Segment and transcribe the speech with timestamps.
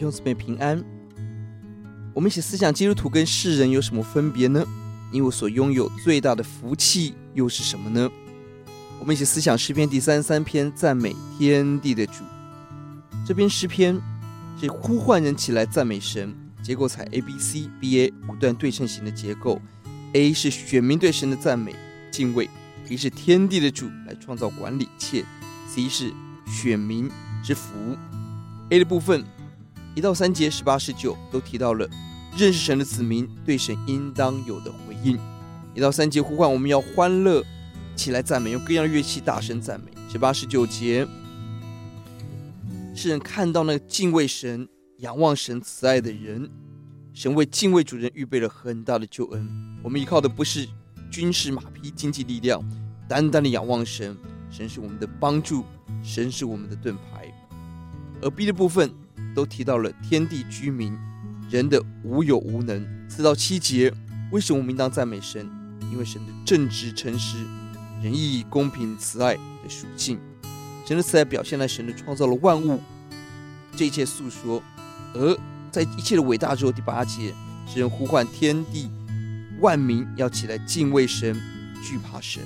[0.00, 0.82] 弟兄姊妹平安。
[2.14, 4.64] 我们一起思想基督徒跟世人有什么分别呢？
[5.12, 8.10] 你我所拥有最大的福气又是什么呢？
[8.98, 12.24] 我们一起思想诗篇第三十三篇，赞美天地的主。
[13.26, 14.00] 这篇诗篇
[14.58, 19.60] 是呼唤人起来赞美神，结构采 A B C B A 五段对称型的结构。
[20.14, 21.76] A 是选民对神的赞美
[22.10, 22.48] 敬畏
[22.88, 25.26] ，B 是天地的主来创造管理一切
[25.68, 26.10] ，C 是
[26.46, 27.10] 选民
[27.44, 27.74] 之福。
[28.70, 29.22] A 的部分
[29.94, 31.88] 一到三节十八十九都提到了
[32.36, 35.18] 认识神的子民对神应当有的回应。
[35.74, 37.44] 一到三节呼唤我们要欢乐
[37.96, 39.90] 起来赞美，用各样的乐器大声赞美。
[40.08, 41.06] 十八十九节，
[42.94, 44.68] 世人看到那个敬畏神、
[44.98, 46.50] 仰望神慈爱的人。
[47.12, 49.48] 神为敬畏主人预备了很大的救恩。
[49.82, 50.66] 我们依靠的不是
[51.10, 52.62] 军事马匹、经济力量，
[53.08, 54.16] 单单的仰望神。
[54.50, 55.64] 神是我们的帮助，
[56.02, 57.32] 神是我们的盾牌。
[58.22, 58.92] 而 B 的部分
[59.34, 60.96] 都提到了天地居民
[61.50, 62.86] 人的无有无能。
[63.08, 63.92] 四到七节，
[64.30, 65.48] 为什么我们应当赞美神？
[65.90, 67.38] 因为神的正直、诚实、
[68.02, 70.18] 仁义、公平、慈爱的属性。
[70.86, 72.80] 神的慈爱表现在神的创造了万物，
[73.76, 74.62] 这一切诉说。
[75.14, 75.36] 而
[75.70, 77.34] 在一切的伟大之后，第八节，
[77.66, 78.88] 神呼唤天地
[79.60, 81.34] 万民要起来敬畏神，
[81.82, 82.42] 惧怕神。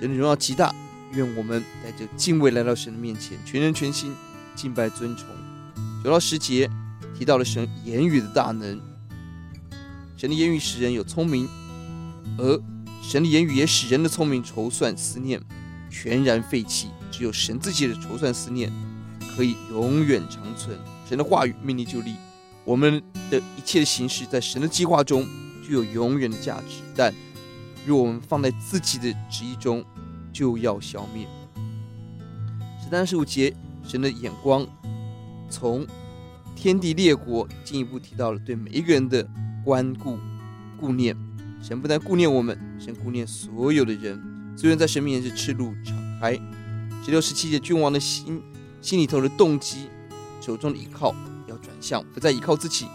[0.00, 0.74] 神的荣耀极大，
[1.12, 4.12] 愿我们带着敬畏来到神的面前，全人全心
[4.56, 5.26] 敬拜尊崇。
[6.02, 6.68] 九到十节
[7.16, 8.80] 提到了神言语的大能，
[10.16, 11.48] 神的言语使人有聪明，
[12.38, 12.60] 而
[13.00, 15.40] 神的言语也使人的聪明筹算思念
[15.88, 16.88] 全然废弃。
[17.12, 18.72] 只有神自己的筹算思念
[19.36, 20.76] 可以永远长存。
[21.08, 22.16] 神的话语命令就立。
[22.64, 23.00] 我们
[23.30, 25.24] 的一切的形式在神的计划中
[25.64, 27.14] 具有永远的价值，但
[27.86, 29.84] 若我们放在自己的旨意中，
[30.32, 31.28] 就要消灭。
[32.82, 33.54] 十三十五节，
[33.86, 34.66] 神的眼光
[35.52, 35.86] 从
[36.56, 39.28] 天地列国进一步提到了对每一个人的
[39.62, 40.18] 关顾
[40.80, 41.14] 顾念。
[41.62, 44.20] 神不但顾念我们，神顾念所有的人，
[44.56, 46.32] 所有人在神面前是赤露敞开。
[47.04, 48.42] 十六十七节，君王的心
[48.80, 49.88] 心里头的动机，
[50.40, 51.14] 手中的依靠。
[51.48, 52.86] 要转向，不再依靠自己，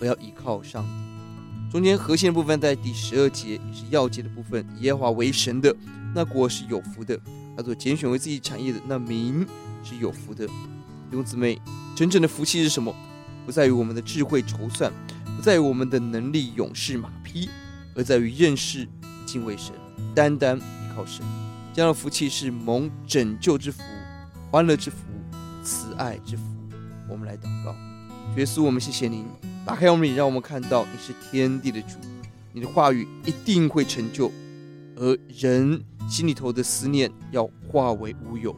[0.00, 1.70] 而要依靠上帝。
[1.70, 4.66] 中间核心的部分在第十二节，也是要节的部分。
[4.80, 5.74] 耶和华为神的
[6.14, 7.18] 那国是有福的；
[7.54, 9.46] 他所拣选为自己产业的那民
[9.84, 10.46] 是有福的。
[10.46, 11.60] 弟兄姊妹，
[11.98, 12.94] 真正的福气是什么？
[13.44, 14.92] 不在于我们的智慧筹算，
[15.36, 17.50] 不在于我们的能力勇士马匹，
[17.96, 18.86] 而在于认识
[19.26, 19.74] 敬畏神，
[20.14, 21.26] 单单依靠神。
[21.74, 23.82] 这样的福气是蒙拯救之福、
[24.48, 24.98] 欢乐之福、
[25.64, 26.44] 慈爱之福。
[27.10, 27.74] 我们来祷告。
[28.36, 29.26] 耶稣，我们谢谢您，
[29.66, 31.96] 打开我们，让我们看到你是天地的主，
[32.52, 34.30] 你的话语一定会成就，
[34.94, 38.54] 而人心里头的思念要化为乌有。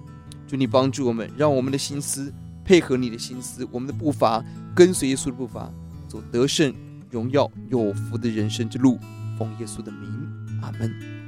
[0.46, 2.30] 祝你帮助我们，让我们的心思
[2.70, 4.40] 配合你的心思，我们的步伐
[4.76, 5.68] 跟随耶稣的步伐，
[6.06, 6.72] 走得胜、
[7.10, 8.96] 荣耀、有福的人生之路。
[9.36, 10.08] 奉耶稣的名，
[10.62, 11.19] 阿门。